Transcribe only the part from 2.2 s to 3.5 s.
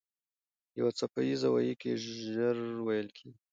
ژر وېل کېږي.